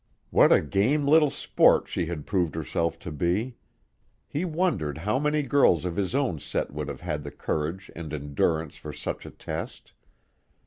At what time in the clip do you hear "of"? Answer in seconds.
5.85-5.95